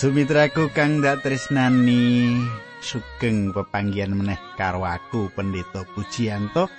[0.00, 2.32] Sumitraku kang dak tresnani
[2.80, 6.72] sugeng pepanggihan meneh karo aku pendeta Pujianto.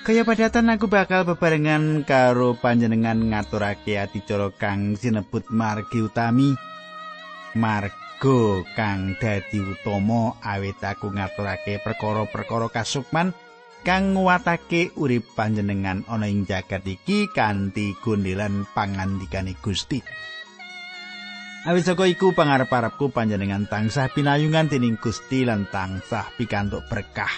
[0.00, 6.56] Kaya padatan aku bakal bebarengan karo panjenengan ngaturake adicara kang sinebut margi utami.
[7.52, 13.36] Margo kang dadi utama awit aku ngaturake perkara-perkara kasukman
[13.84, 20.00] kang nguwatake urip panjenengan ana ing jagat iki kanthi gondelan pangandikane Gusti.
[21.66, 27.34] Awit saka iku pangarep-arepku panjenengan tansah pinayungan dening Gusti lan tansah pikantuk berkah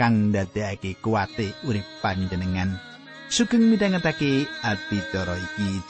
[0.00, 2.80] kang ndadekake kuwate urip panjenengan.
[3.28, 5.84] Sugeng midhangetake adicara iki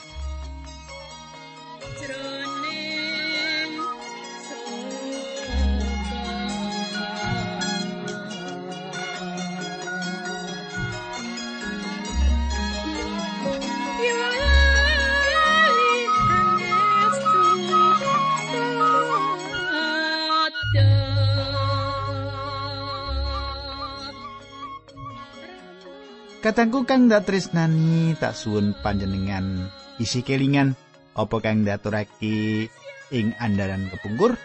[26.47, 29.67] Katangku kang ndak tresnani tak suwun panjenengan
[29.99, 30.79] isi kelingan
[31.11, 32.71] apa kang ndaturake
[33.11, 34.39] ing andalan kepungkur.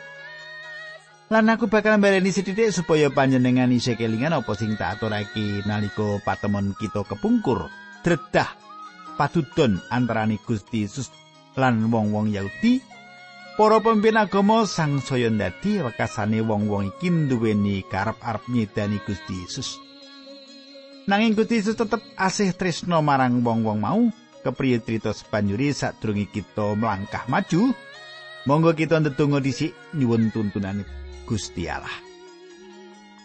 [1.30, 6.74] Lan aku bakal mbaleni sithik supaya panjenengan isi kelingan apa sing tak aturake nalika patemon
[6.74, 7.70] kita kepungkur.
[8.02, 8.50] Dredah
[9.14, 11.06] padudon antarane Gusti Yesus
[11.54, 12.82] lan wong-wong Yahudi
[13.54, 19.91] Para pemimpin agama sang saya ndadi rekasane wong-wong iki duweni karep-arep nyedani Gusti Yesus.
[21.02, 24.00] Nanging Gusti Yesus tetep asih tresno marang wong-wong mau.
[24.42, 27.70] Kepriye crita sepanjuri sadurunge kita melangkah maju,
[28.42, 30.82] monggo kita ndedonga dhisik nyuwun tuntunan
[31.30, 31.94] Gusti Allah.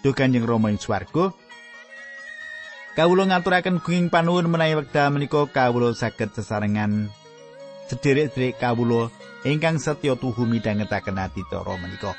[0.05, 1.33] Duh Kanjeng Rama ing swarga,
[2.93, 7.09] kawula ngaturaken gunging panuwun menawi wekdal menika kawula saged sesarengan
[7.89, 9.09] sederek-sederek kawula
[9.41, 12.13] ingkang setya tuhu midhangetaken ati menika.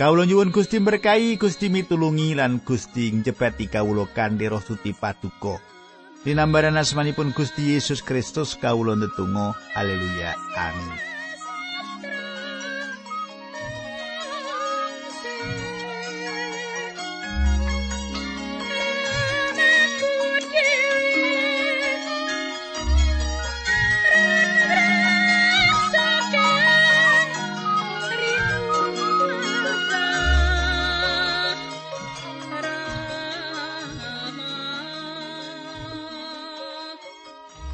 [0.00, 5.60] Kawula nyuwun Gusti berkahi, Gusti mitulungi lan Gusti njebati kawula kanthi roh suci paduka.
[6.24, 9.52] Dinambaran asmanipun Gusti Yesus Kristus kawula ndedonga.
[9.76, 10.32] Haleluya.
[10.56, 11.09] Amin.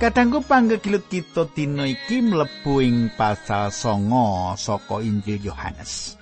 [0.06, 6.14] Kadangku panggegilut kita dina iki mlebu ing pasal songo saka Injil Yohanes.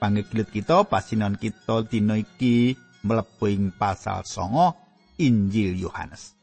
[0.00, 2.72] Panggegilut kita pasinon kita dina iki
[3.04, 4.80] mlebu ing pasal songo
[5.20, 6.40] Injil Yohanes.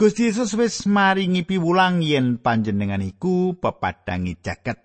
[0.00, 4.80] Gusti Yesus wis maringi piwulang yen panjenengan iku pepadangi jagat.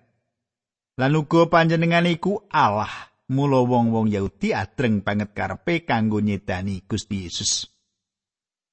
[1.00, 3.16] Lan uga panjenengan iku Allah.
[3.32, 7.77] Mula wong-wong Yahudi adreng banget karepe kanggo nyedani Gusti Yesus.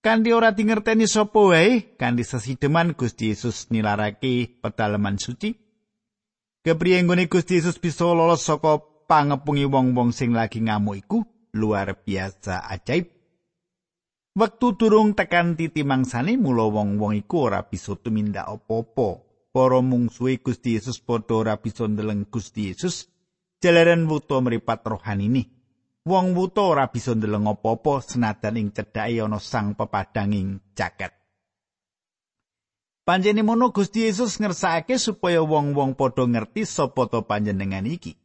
[0.05, 5.49] Kanthi ora dingerteni sapa wae, kanthi sesideman Gusti Yesus nilarake pedalaman suci.
[6.61, 8.77] Kepriye nggone Gusti Yesus bisa lolos saka
[9.09, 11.25] pangepungi wong-wong sing lagi ngamuk iku
[11.57, 13.09] luar biasa ajaib.
[14.38, 19.25] Wektu durung tekan titi mangsane mula wong-wong iku ora bisa tumindak apa-apa.
[19.49, 23.09] Para mungsuhe Gusti Yesus padha ora bisa ndeleng Gusti Yesus
[23.57, 25.43] jalaran wuto mripat rohani ini.
[26.05, 31.11] Wong wuta ora bisa ndeleng apa-apa senajan ing cedhake ana sang pepadanging jaket.
[33.05, 38.17] Panjenengan Gusti Yesus ngersakake supaya wong-wong padha ngerti sapa to panjenengan iki.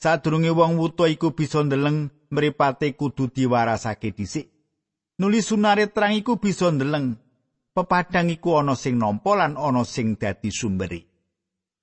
[0.00, 4.48] Sadurunge wong wuta iku bisa ndeleng mripate kudu diwarasake dhisik.
[5.20, 7.20] Nuli sunare terang iku bisa ndeleng
[7.76, 11.00] pepadang iku ana sing nampa lan ana sing dadi sumbere.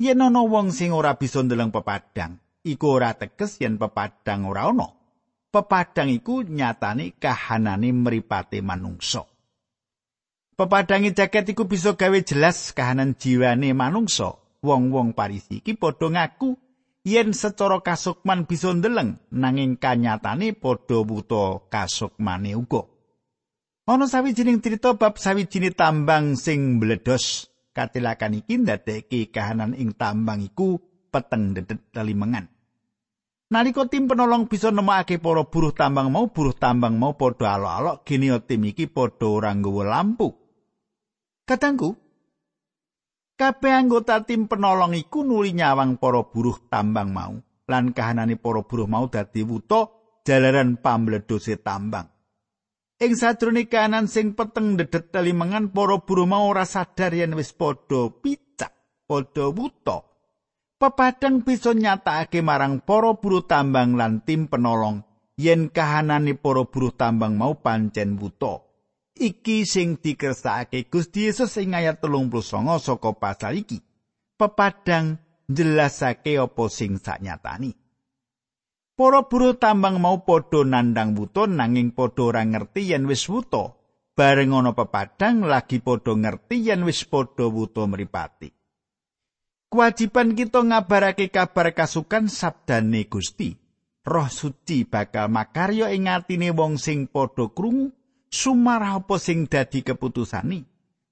[0.01, 4.87] Yen ana wong sing ora bisa ndeleng pepadang, iku ora teges yen pepadang ora ana.
[5.53, 9.21] Pepadang iku nyatane kahanane mripate manungsa.
[10.57, 14.39] Pepadangi jaket iku bisa gawe jelas kahanan jiwane manungsa.
[14.63, 16.55] Wong-wong Parisi iki padha ngaku
[17.03, 22.87] yen secara kasukman bisa ndeleng nanging kanyatane padha buta kasukmane uga.
[23.83, 27.51] Ana sawijining crita bab sawijining tambang sing mbledos.
[27.75, 30.79] Katilakan iki ndadekake kahanan ing tambang iku
[31.11, 32.52] peteng dedet telimengan.
[33.53, 38.33] Nalika tim penolong bisa nemokake para buruh tambang mau, buruh tambang mau padha alok-alok gene
[38.49, 40.33] tim iki padha ora nggawa lampu.
[41.45, 41.93] Katangku,
[43.37, 47.37] kabeh anggota tim penolong iku nuli nyawang para buruh tambang mau
[47.69, 49.85] lan kahanane para buruh mau dadi wuta
[50.25, 52.09] jalaran pambledose tambang.
[52.97, 58.09] Ing sajroning kahanan sing peteng dedet telimengan para buruh mau ora sadar yen wis padha
[58.17, 58.73] picak
[59.05, 60.12] padha wuta.
[60.83, 65.07] Pepadang bisa nyatakake marang para buruh tambang lan tim penolong
[65.39, 68.67] yen kahanane para buruh tambang mau pancen wuta.
[69.15, 73.79] Iki sing dikersakake Gusti Yesus ing ayat 39 saka pasal iki.
[74.35, 77.71] Pepadang jelasake apa sing saknyatani.
[78.99, 83.71] Para buruh tambang mau padha nandang wuta nanging padha ora ngerti yen wis wuta.
[84.19, 88.62] Bareng ana pepadang lagi padha ngerti yen wis padha wuta mripati.
[89.73, 93.57] Kewajiban kita ngabarake kabar kasukan sabdane Gusti.
[94.05, 97.89] Roh suci bakal makarya ing atine wong sing padha krungu
[98.29, 100.61] sumarah apa sing dadi keputusani.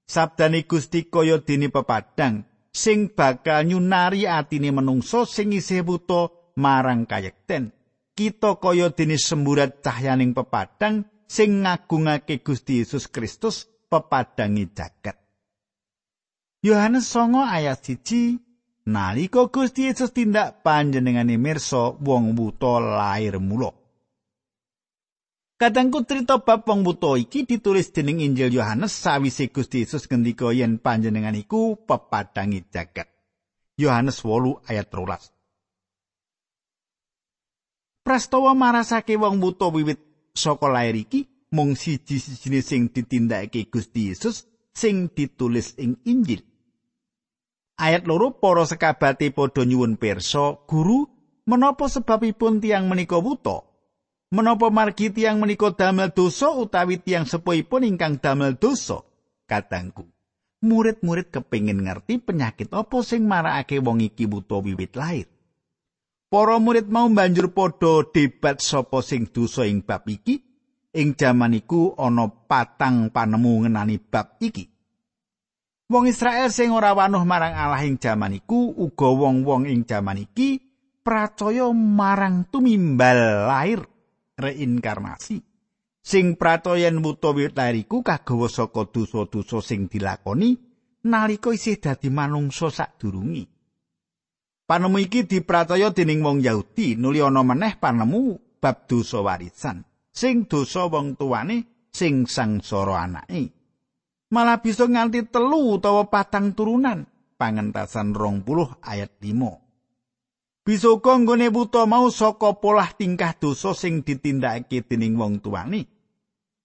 [0.06, 7.74] Sabdane Gusti kaya dene pepadang sing bakal nyunari atine menungso sing isih buta marang kayekten.
[8.14, 15.18] Kita kaya dene semburat cahyaning pepadang sing ngagungake Gusti Yesus Kristus pepadangi jagat.
[16.62, 18.51] Yohanes 9 ayat 1
[18.82, 23.70] Nalika Gusti Yesus tindak panjenengane mirsa wong buta lair mula.
[25.54, 30.82] Kadangku cerita bab wong buta iki ditulis dening Injil Yohanes sawise Gusti Yesus ngendika yen
[30.82, 33.06] panjenengan iku pepadangi jagat.
[33.78, 35.30] Yohanes 8 ayat 13.
[38.02, 40.02] Prastawa marasake wong buta wiwit
[40.34, 46.42] saka lair iki mung siji-sijine sing ditindakake Gusti Yesus sing ditulis ing Injil.
[47.82, 51.10] Ayat loro para sekabate padha nyuwun pirsa, "Guru,
[51.50, 53.66] menapa sebabipun tiang menika wuta?
[54.30, 59.02] Menapa margi tiang menika damel dosa utawi tiang sepuhipun ingkang damel dosa?"
[59.50, 60.06] Katangku,
[60.62, 65.26] murid-murid kepingin ngerti penyakit apa sing marakake wong iki wuta wiwit lair.
[66.30, 70.38] Para murid mau banjur padha debat sapa sing dosa ing bab iki.
[70.94, 74.71] Ing jaman iku ana patang panemu ngenani bab iki.
[75.92, 80.56] Wong Israel sing ora wanuh marang Allah ing jaman iku uga wong-wong ing jaman iki
[81.04, 83.84] pracaya marang tumimbal lair
[84.40, 85.36] reinkarnasi.
[86.00, 90.56] Sing pracaya wuta lair iku kagawa saka dosa-dosa sing dilakoni
[91.04, 93.44] nalika isih dadi manungsa sadurungi.
[94.64, 99.84] Panemu iki dipracaya dening wong Yahudi nuli ana meneh panemu bab dosa warisan.
[100.08, 103.61] Sing dosa wong tuane sing sangsara anake.
[104.32, 107.04] Malah bisa nganti telu utawa patang turunan.
[107.36, 109.62] Pangentasan rong puluh ayat 5
[110.62, 115.90] bisa uga nggone buta mau saka polah tingkah dosa sing ditindakake dening wong tuane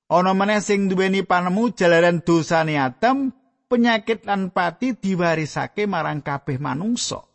[0.06, 3.34] ana meneh sing duweni panemu jalaran dosane Adam
[3.68, 7.26] penyakit lan pati diwarisake marang kabeh manungsa.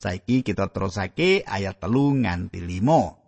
[0.00, 3.21] Saiki kita terusake ayat telu nganti 5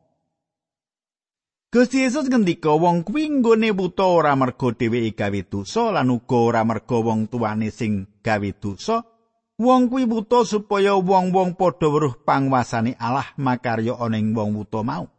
[1.74, 6.62] Gusti Yesus ngendika wong kuwi nggone buta ora mergo dheweke gawe dosa lan uga ora
[6.62, 9.02] mergo wong tuane sing gawe dosa.
[9.58, 15.10] Wong kuwi buta supaya wong-wong padha weruh pangwasane Allah makarya ana ing wong buta mau.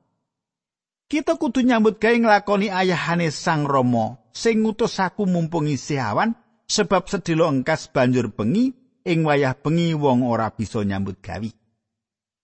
[1.11, 6.39] Kita kudu nyambut gawe nglakoni ayahane Sang Rama sing ngutus aku mumpung isih awan
[6.71, 8.71] sebab sedilo engkas banjur bengi
[9.03, 11.51] ing wayah bengi wong ora bisa nyambut gawe.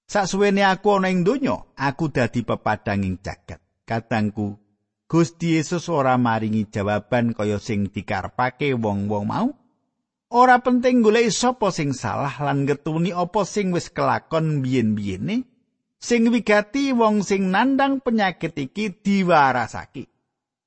[0.03, 3.70] Saksuwene aku ana ing donya, aku dadi pepadanging jagat.
[3.85, 4.61] Katangku,
[5.11, 9.51] Gusti Yesus ora maringi jawaban kaya sing dikarepake wong-wong mau.
[10.31, 15.43] Ora penting golek sapa sing salah lan ngetuni apa sing wis kelakon biyen-biyene.
[15.99, 20.07] Sing wigati wong sing nandang penyakit iki diwarasake.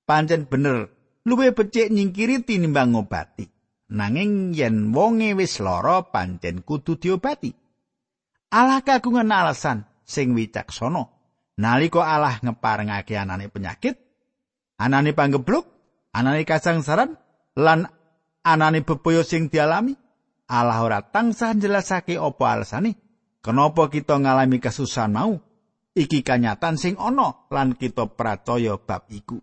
[0.05, 0.93] Pancen bener,
[1.25, 3.49] luwih becik nyingkiri tinimbang ngobati.
[3.97, 7.57] Nanging yen wonge wis lara pancen kudu diobati.
[8.53, 11.14] Allah kagungan alasan sing wicaksana.
[11.59, 13.99] Nalika Allah ngeparengake anane penyakit,
[14.79, 15.67] anane panggebluk,
[16.15, 17.19] anane kasangsaran
[17.59, 17.89] lan
[18.43, 19.95] anane bebaya sing dialami,
[20.51, 22.95] Allah ora tansah jelasake apa alasane
[23.41, 25.35] kenapa kita ngalami kesusahan mau.
[25.95, 29.39] Iki kanyatan sing ana lan kita percaya bab iku.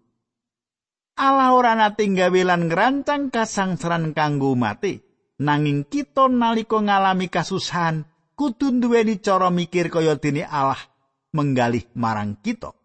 [1.15, 4.99] Allah ora nate gawe lan ngrancang kasangsaran kanggo mati,
[5.39, 8.03] nanging kita nalika ngalami kasusahan
[8.35, 10.90] kudu duweni cara mikir kaya dene Allah
[11.31, 12.75] menggalih marang kita.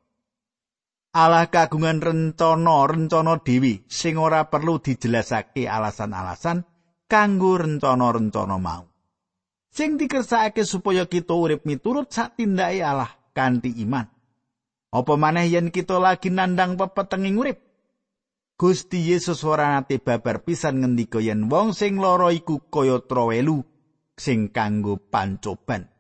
[1.16, 6.68] Allah kagungan rencana-rencana dewi sing ora perlu dijelasake alasan-alasan
[7.08, 8.84] kanggo rencana-rencana mau.
[9.72, 14.08] Sing dikersakake supaya kita urip miturut sak tindake Allah kanthi iman.
[14.92, 17.58] Apa maneh yen kita lagi nandang pepetenging urip?
[18.56, 23.60] Gusti Yesus ora nate babar pisan ngendika yen wong sing lara iku kaya trowelu
[24.16, 25.95] sing kanggo pancoban.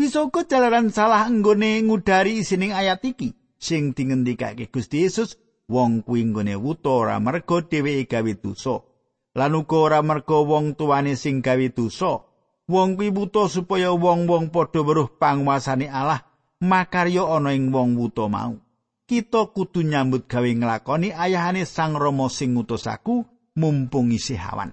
[0.00, 3.36] Bisa uga jalaran salah nggone ngudari isining ayat iki.
[3.60, 5.36] Sing dingendikake Gusti Yesus
[5.68, 8.80] wong kuwi nggone wuta ora mergo dheweke gawe dosa.
[9.36, 12.24] Lan uga ora merga wong tuwane sing gawe dosa.
[12.64, 16.24] Wong kuwi buta supaya wong-wong padha weruh panguwasane Allah
[16.64, 18.56] makarya ana ing wong wuta mau.
[19.04, 23.26] Kita kudu nyambut gawe nglakoni ayahane Sang Rama sing ngutus aku
[23.58, 24.72] mumpung isih awan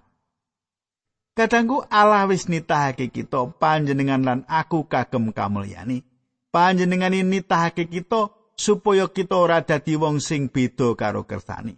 [1.38, 6.02] Kadangku Allah wis nitahake kita panjenengan lan aku kagem kamulyani.
[6.50, 11.78] Panjenengan nitahake kita supaya kita ora dadi wong sing beda karo kersane.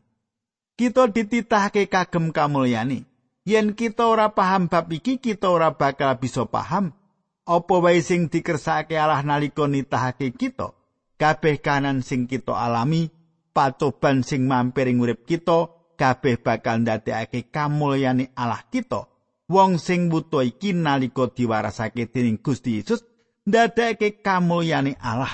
[0.79, 3.03] Kita dititahake kagem kamulyani.
[3.43, 6.95] Yen kita ora paham bab iki, kita ora bakal bisa paham
[7.43, 10.71] apa wae sing dikersake Allah nalika nitahake kita.
[11.19, 13.11] Kabeh kanan sing kita alami,
[13.51, 15.67] patoban sing mampir ing urip kita,
[15.99, 19.08] kabeh bakal ndadekake kamulyani Allah kita.
[19.49, 23.01] Wong sing buta iki nalika diwarasake dening Gusti Yesus
[23.49, 25.33] ndadekake kamulyane Allah.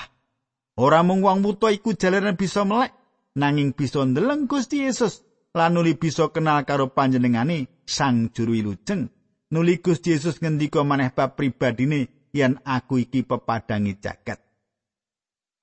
[0.76, 2.92] Ora mung wong buta iku jalaran bisa melek,
[3.36, 5.24] nanging bisa ndeleng Gusti Yesus
[5.56, 9.08] lan nuli bisa kenal karo panjenengane Sang Juru Wilujeng.
[9.52, 14.42] Nuli Gusti Yesus ngendika maneh bab pribadine yen aku iki pepadangi jagat.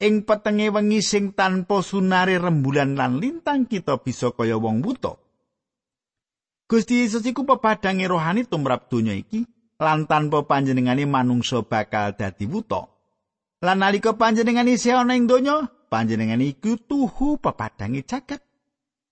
[0.01, 5.22] Ing petenge wengi sing tanpa sunare rembulan lan lintang kita bisa kaya wong buta.
[6.73, 9.45] Gusti Yesus iku pepadange rohani tumrap donya iki
[9.77, 12.89] lan tanpa panjenengane manungsa bakal dadi wuta.
[13.61, 18.41] Lan nalika panjenengane isih ana ing donya, panjenengane iku tuhu pepadange jagat.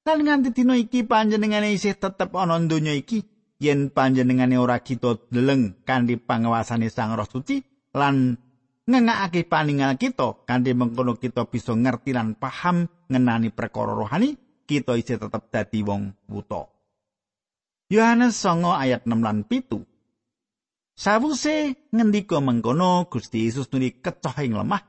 [0.09, 3.21] Lan nganti dina iki panjenengane isih tetep ana ing donya iki
[3.61, 7.61] yen panjenengane ora kita deleng kanthi panguwasane Sang Roh Suci
[7.93, 8.41] lan
[8.89, 14.33] ngengakake paningal kita kanthi mengkono kita bisa ngerti lan paham ngenani perkara rohani
[14.65, 16.80] kita isih tetep dadi wong wuta.
[17.91, 19.83] Yohanes 9 ayat 6 lan 7.
[20.95, 24.79] Sawuse ngendika mengkono Gusti Yesus nuli kecoh ing lemah.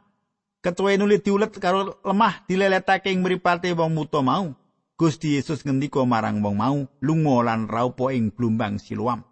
[0.62, 4.54] Ketuwe nuli diulet karo lemah dileletake ing mripate wong muta mau.
[4.94, 9.26] Gusti Yesus ngendika marang wong mau, "Lunga lan raupo ing blumbang Siloam."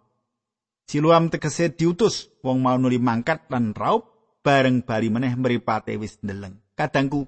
[0.83, 4.03] Siloam tegese diutus, wong mau nuli mangkat lan raup
[4.43, 6.59] bareng bali meneh mripate wis ndeleng.
[6.75, 7.23] Kadangku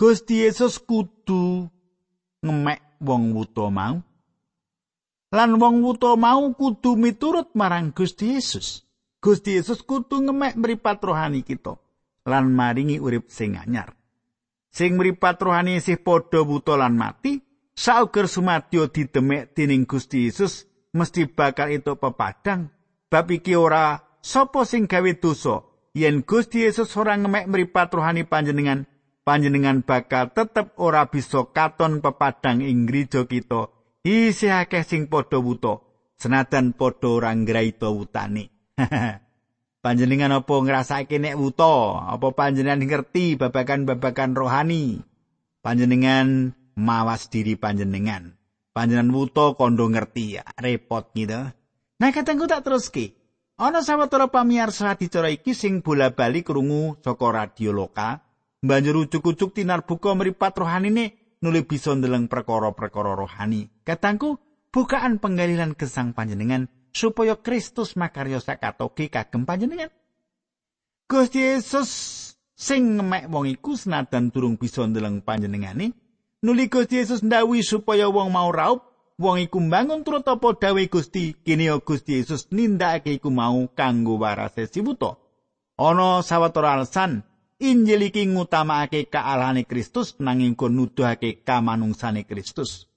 [0.00, 1.68] Gusti Yesus kudu
[2.40, 4.00] ngemek wong wuta mau
[5.34, 8.86] lan wong wuta mau kudu miturut marang Gusti Yesus.
[9.18, 11.74] Gusti Yesus kudu ngemek mripat rohani kita
[12.22, 13.98] lan maringi urip sing anyar.
[14.70, 17.42] Sing mripat rohani isih padha wuta lan mati,
[17.74, 22.70] sauger sumadyo didemek dening Gusti Yesus mesti bakal itu pepadang.
[23.10, 25.66] Bab iki ora sapa sing gawe dosa
[25.98, 28.86] yen Gusti Yesus ora ngemek mripat rohani panjenengan,
[29.26, 33.73] panjenengan bakal tetep ora bisa katon pepadang ing gereja kita
[34.04, 35.80] isih akeh sing padha wuta.
[36.20, 38.52] Senajan padha ora ngraita wutane.
[39.84, 42.00] Panjenengan apa ngrasake nek wuta?
[42.08, 45.04] Apa panjenengan ngerti babagan-babagan rohani?
[45.60, 48.32] Panjenengan mawas diri panjenengan.
[48.72, 51.52] Panjenengan wuta kondo ngerti ya repot gitu.
[52.00, 53.12] Nah katengku tak teruske.
[53.60, 58.24] Ana sawetara pamirsa dicara iki sing bola-bali krungu saka radio lokal
[58.64, 63.68] banjur ucuk-ucuk tinar buka mripat rohanine nuli bisa ndeleng perkara-perkara rohani.
[63.84, 64.40] Katangku,
[64.72, 69.92] bukaan penggalilan gesang panjenengan supaya Kristus makarya sakatoke kagem panjenengan.
[71.04, 71.90] Gusti Yesus
[72.56, 75.92] sing ngemek wong iku senajan durung bisa ndeleng panjenengane,
[76.40, 78.88] nuli Gusti Yesus ndawi supaya wong mau raup,
[79.20, 84.64] wong iku mbangun turut apa dawe Gusti, kene Gusti Yesus nindakake iku mau kanggo warase
[84.64, 85.20] si buta.
[85.76, 87.26] Ana sawetara alasan
[87.62, 92.90] Injil iki ngutamakake kaalane Kristus nanging kon nuduhake kamanungsane Kristus.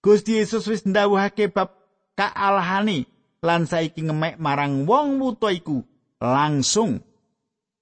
[0.00, 1.76] Gusti Yesus wis ndawuhake bab
[2.16, 3.04] kaalahane
[3.44, 5.84] lan saiki ngemek marang wong wuta iku
[6.24, 7.04] langsung.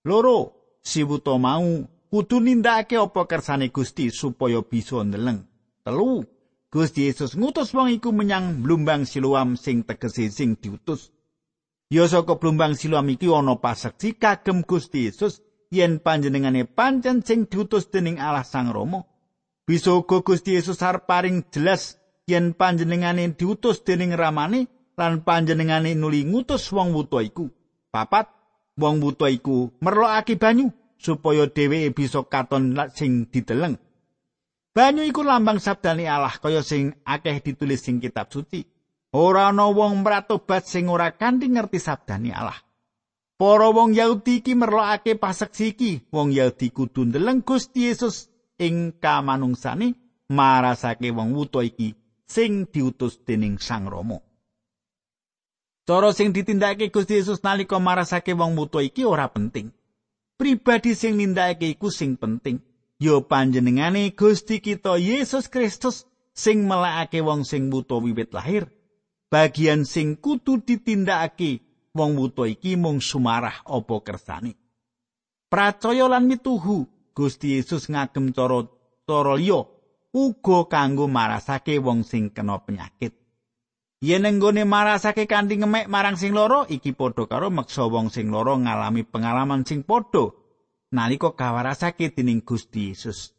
[0.03, 0.39] Loro,
[0.83, 5.47] si wuta mau kudu nindakake apa kersane Gusti supaya bisa ndeleng.
[5.87, 6.27] Telu,
[6.75, 11.15] Gusti Yesus ngutus wong iku menyang blumbang Siloam sing tegese sing diutus.
[11.87, 15.46] Ya saka blumbang Siloam iki ana paseksi kagem Gusti Yesus
[15.77, 19.05] yen panjenengane pancen sing diutus dening Allah Sang Rama.
[19.67, 26.25] Bisa uga Gusti Yesus arep paring jelas yen panjenengane diutus dening ramane lan panjenengane nuli
[26.25, 27.53] ngutus wong wuta iku.
[27.93, 28.33] Papat,
[28.81, 33.77] wong wuta iku merlokake banyu supaya dheweke bisa katon sing dideleng.
[34.77, 38.65] Banyu iku lambang sabdane Allah kaya sing akeh ditulis sing kitab suci.
[39.17, 42.66] Ora ana wong mratobat sing ora kanthi ngerti sabdane Allah.
[43.37, 45.93] Para wong Yahudi iki merlokake paseksi iki.
[46.09, 49.93] Wong Yahudi kudu ndeleng Gusti Yesus ing kamanungsane
[50.33, 51.93] marasake wong wuta iki
[52.25, 54.25] sing diutus dening Sang Rama.
[55.85, 59.69] Cara sing ditindakake Gusti Yesus nalika marasake wong wuta iki ora penting.
[60.41, 62.65] Pribadi sing nindakake iku sing penting.
[62.97, 68.73] Yo panjenengane Gusti kita Yesus Kristus sing melekake wong sing buta wiwit lahir.
[69.29, 71.66] Bagian sing kudu ditindakake
[71.97, 74.53] wong buta iki mung sumarah apa kersane.
[75.49, 76.85] Pracaya lan mituhu
[77.17, 78.69] Gusti Yesus ngagem cara
[79.09, 79.65] cara liya
[80.13, 83.17] uga kanggo marasake wong sing kena penyakit.
[84.05, 88.53] Yen nenggone marasake kanthi ngemek marang sing loro iki padha karo meksa wong sing loro
[88.61, 90.37] ngalami pengalaman sing padha
[90.93, 93.33] nalika kawarasake dening Gusti Yesus.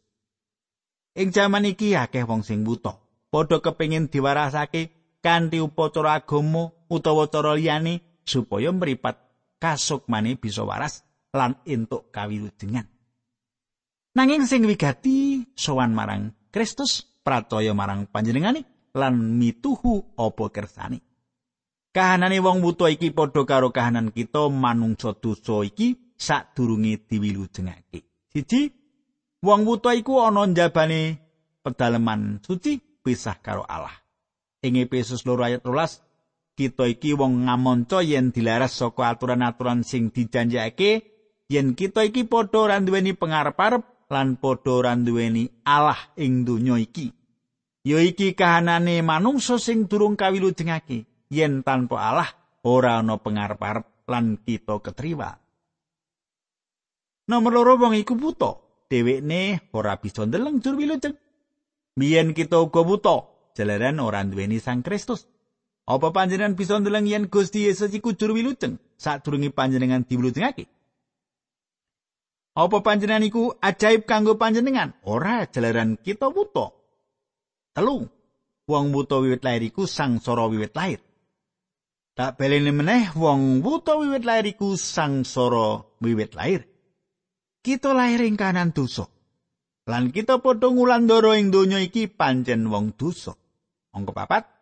[1.14, 2.98] Ing jaman iki akeh wong sing buta,
[3.30, 9.16] padha kepengin diwarasake kanthi upacara agama utawa cara liyane supaya mripat
[9.56, 11.00] kasukmane bisa waras
[11.32, 12.84] lan entuk kawilujengan.
[14.12, 21.00] Nanging sing wigati sowan marang Kristus pracaya marang panjenengane lan mituhu apa kersane.
[21.88, 28.28] Kahanane wong buta iki padha karo kahanan kita manungsa dosa iki sadurunge diwilujengake.
[28.28, 28.68] Siji,
[29.38, 31.14] Wong buta iku ana njabane
[31.62, 33.94] pedaleman suci pisah karo Allah.
[34.66, 36.02] Ing Efesus 2 ayat 12,
[36.58, 41.06] kita iki wong ngamonco yen dilaras saka aturan-aturan sing dijanjake
[41.46, 47.14] yen kita iki padha ora duweni pangarep-arep lan padha ora duweni Allah ing donya iki.
[47.86, 52.30] Ya iki kahanane manungsa sing durung kawilujengake yen tanpa Allah
[52.66, 55.38] ora ana pangarep-arep lan kita ketriwa.
[57.30, 58.68] Nomor loro wong iku buta.
[58.88, 61.14] dhewekne ora bisa ndeleng jur wilujeng.
[61.98, 63.16] Biyen kita uga buta,
[63.52, 65.28] jalaran ora duweni Sang Kristus.
[65.88, 70.68] Apa panjenengan bisa ndeleng yen Gusti Yesus iku jur wilujeng sadurunge panjenengan diwilujengake?
[72.52, 74.92] Apa panjenengan iku ajaib kanggo panjenengan?
[75.08, 76.76] Ora jalaran kita buta.
[77.72, 78.04] Telu,
[78.68, 81.00] wong buta wiwit lair iku sangsara wiwit lair.
[82.12, 86.68] Tak belene meneh wong buta wiwit lair iku sangsara wiwit lair.
[87.68, 89.04] kita lahir ing kanan dosa.
[89.84, 93.36] Lan kita padha ngulandara ing donya iki pancen wong dosa.
[93.92, 94.57] Angka papat.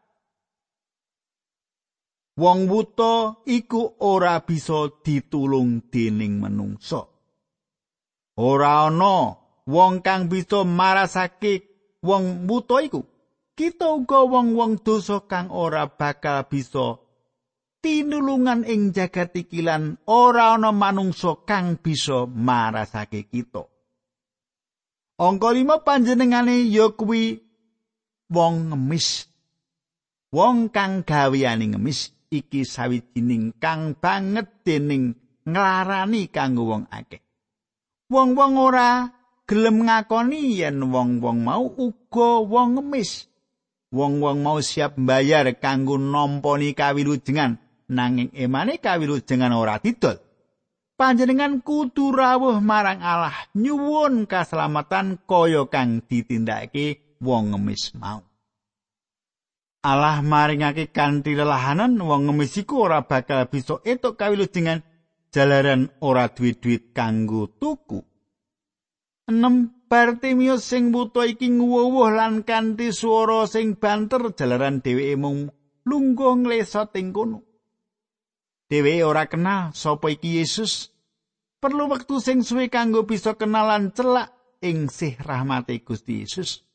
[2.37, 7.09] Wong buta iku ora bisa ditulung dening menungso.
[8.37, 9.33] Ora ana
[9.65, 11.65] wong kang bisa marasake
[12.05, 13.01] wong buta iku.
[13.57, 17.01] Kita uga wong-wong dosa kang ora bakal bisa
[17.81, 23.65] tinulungan ing jagat iki lan ora ana manungsa kang bisa marasake kita.
[25.17, 27.41] Angka 5 panjenengane ya kuwi
[28.29, 29.25] wong ngemis.
[30.37, 35.15] Wong kang gaweane ngemis iki sawijining kang banget dening
[35.47, 37.23] nglarani kanggo wong akeh.
[38.11, 39.11] Wong-wong ora
[39.47, 43.31] gelem ngakoni yen wong-wong mau uga wong ngemis.
[43.95, 50.19] Wong-wong mau siap mbayar kanggo nampani kawilujengan nanging emane kawilujengan ora didol.
[50.99, 58.26] Panjenengan kudu rawuh marang Allah nyuwun kaselamatan kaya kang ditindakake wong ngemis mau.
[59.87, 64.83] Allah maringake kanthi lelahanan wong ngemis iku ora bakal bisa etuk kawilujengan
[65.31, 68.03] jalaran ora duwe-duwit kanggo tuku.
[69.31, 75.55] 6 Bartimius sing buta iki nguwuh lan kanthi swara sing banter jalaran dheweke mung
[75.87, 77.47] lungguh nglesot ing kono.
[78.67, 80.91] Dewe ora kenal sapa iki Yesus.
[81.63, 86.66] Perlu wektu sing suwe kanggo bisa kenalan celak ing sih rahmate Gusti Yesus.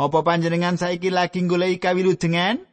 [0.00, 2.64] Apa panjenengan saiki lagi goleki kawilujengan?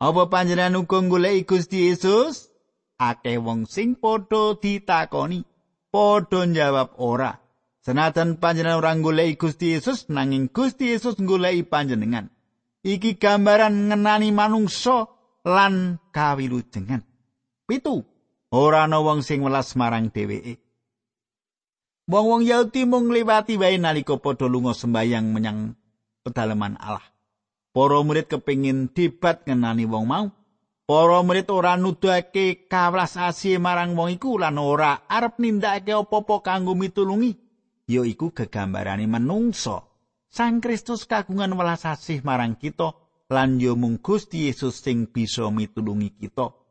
[0.00, 2.48] Apa panjenengan uga goleki Gusti Yesus?
[2.96, 5.44] Akeh wong sing padha ditakoni,
[5.92, 7.44] padha njawab ora.
[7.84, 12.32] Senajan panjenengan ora goleki Gusti Yesus nanging Gusti Yesus goleki panjenengan.
[12.80, 15.12] Iki gambaran ngenani manungsa
[15.44, 17.04] lan kawilujengan.
[17.68, 18.00] Pitu,
[18.48, 20.56] ora ana wong sing welas marang dheweke.
[22.08, 25.76] Wong-wong Yahudi mung liwati wae nalika padha lunga sembayang menyang
[26.26, 27.06] pedalaman Allah.
[27.70, 30.26] Para murid kepingin debat ngenani wong mau.
[30.82, 36.74] Para murid ora nuduhake kawelas asih marang wong iku lan ora arep nindakake apa-apa kanggo
[36.74, 37.38] mitulungi.
[37.86, 39.86] Ya iku gegambarane menungso.
[40.26, 42.98] Sang Kristus kagungan welas asih marang kita
[43.30, 46.66] lan yo mung Gusti Yesus sing bisa mitulungi kita.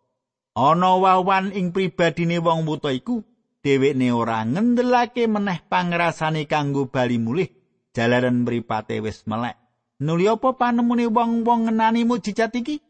[0.55, 3.19] ana wawan ing pribadine wong buta iku
[3.59, 7.51] dhewekne ora ngendelake meneh pangrasane kanggo bali mulih
[7.95, 9.55] jalaran mripate wis melek.
[10.03, 12.83] Nuli apa panemune wong-wong ngenani mujizat iki?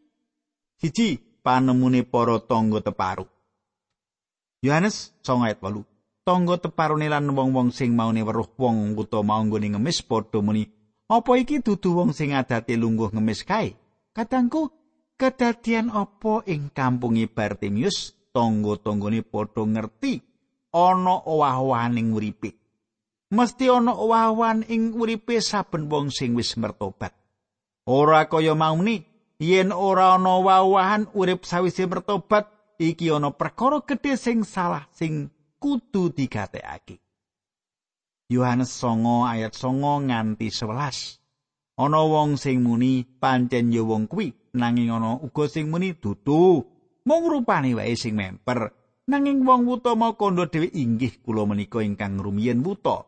[0.81, 3.29] Siji panemune para tangga teparu
[4.65, 9.77] Yohanes 9 ayat 8 tangga teparune lan wong-wong sing maune weruh wong buta mau nggone
[9.77, 10.65] ngemis padha muni.
[11.05, 13.77] Apa iki dudu wong sing adate lungguh ngemis kae?
[14.09, 14.73] Katangku
[15.21, 20.25] kedadian apa ing kampunge Bartimius tangga-tanggane padha ngerti
[20.73, 22.64] ana owah-owaning uripe
[23.33, 27.15] mesti ana owah-owahan ing uripe saben wong sing wis mertobat
[27.85, 29.05] Ora kaya mauni
[29.37, 32.49] yen ora ana wawahan urip sawise mertobat
[32.81, 35.29] iki ana perkara gedhe sing salah sing
[35.61, 36.97] kudu digatekake.
[38.25, 41.77] Yohanes 9 ayat 9 nganti 11.
[41.77, 46.65] Ana wong sing muni pancen ya wong kuwi nanging ana uga sing muni dudu
[47.05, 48.73] mung rupane wae sing memper
[49.05, 53.05] nanging wong utama kondo dhewe inggih kula menika ingkang rumiyin wuta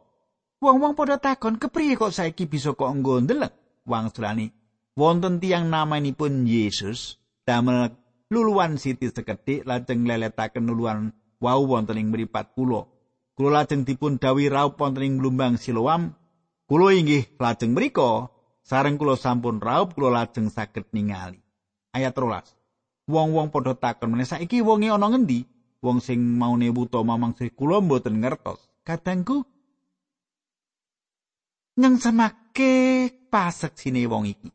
[0.58, 3.54] wong-wong padha takon kepriye kok saiki bisa kok nggo ndeleng
[3.86, 4.50] wang sulani
[4.98, 7.94] wonten tiang namanipun Yesus damel
[8.28, 12.90] luluan siti sekedhik lajeng leletaken luluan wau wonten ing mripat kula.
[13.38, 16.18] Kula lajeng dipun dawi raup wonten ing blumbang Siloam.
[16.68, 18.28] Kula inggih lajeng mriku.
[18.68, 21.40] Sareng kula sampun raup kula lajeng saged ningali.
[21.96, 22.54] Ayat 13
[23.08, 25.48] wong-wong padha takon meneh saiki wonge ana ngendi?
[25.80, 28.60] Wong sing maune wuta mamang sih kula mboten ngertos.
[28.84, 29.48] Kadangku
[31.78, 32.74] nyang semake
[33.30, 34.50] paseksine wong iki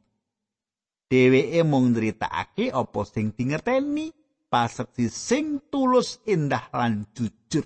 [1.09, 4.11] dheweke mung nritakake apa sing dingerteni
[4.51, 7.65] paseksi sing tulus indah lan jujur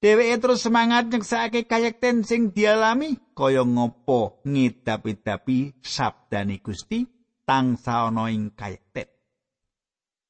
[0.00, 7.04] Dheweke terus semangat nyeksake kayekten sing dialami kaya ngopo ngidapi-dapi sabdane Gusti
[7.44, 9.04] tangsa ana ing kayekten.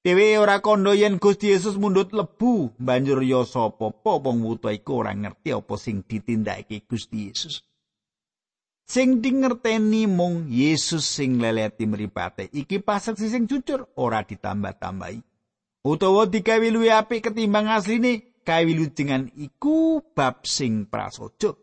[0.02, 5.14] Dheweke ora kandha yen Gusti Yesus mundut lebu banjur ya sapa wong wuta iku ora
[5.14, 7.62] ngerti apa sing ditindakake Gusti Yesus.
[8.90, 15.22] Sing dingerteni mung Yesus sing leleti mripate iki paseksi sing jujur ora ditambah-tambahi.
[15.86, 21.54] Utawa digawe luwih apik ketimbang asline kawilujengan iku bab sing prasaja.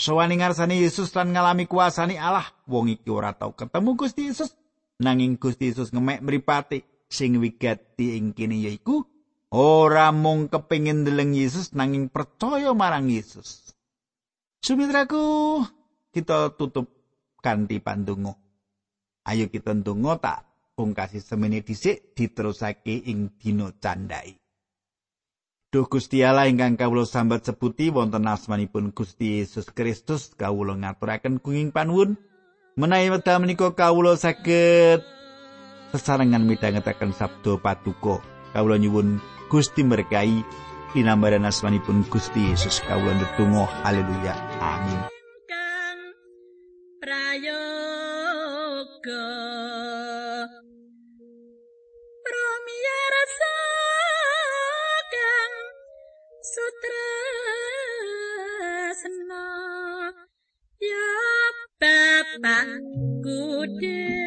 [0.00, 4.56] Sowane ngarsane Yesus lan ngalami kuasane Allah, wong iki ora tau ketemu Gusti Yesus,
[5.04, 9.04] nanging Gusti Yesus ngemek mripate sing wigati ing kene yaiku
[9.52, 13.76] ora mung kepengin ndeleng Yesus nanging percaya marang Yesus.
[14.64, 15.60] Sumitraku,
[16.14, 16.86] kita tutup
[17.42, 18.38] kanthi pandonga.
[19.26, 20.38] Ayo kita ndonga tak
[20.78, 24.38] pungkasi semene dhisik diterusake ing dina candhai.
[25.74, 31.74] Duh Gusti Allah ingkang kawula sambat sebuti wonten asmanipun Gusti Yesus Kristus kawula ngaturaken kuing
[31.74, 32.14] panuwun.
[32.78, 35.02] Menawi wekdal menika kawula saged
[35.90, 38.22] sesarengan midhangetaken sabda patuko.
[38.54, 39.18] Kawula nyuwun
[39.50, 40.46] Gusti berkahi
[40.94, 42.78] dinambaran asmanipun Gusti Yesus.
[42.86, 43.66] Kawula ndedonga.
[43.82, 44.34] Haleluya.
[44.62, 45.13] Amin
[60.80, 61.10] ya
[61.80, 62.66] bapak
[63.22, 64.23] kudu